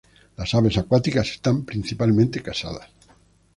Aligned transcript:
Las 0.35 0.55
aves 0.55 0.79
acuáticas 0.79 1.29
están 1.29 1.63
principalmente 1.63 2.41
casadas. 2.41 2.89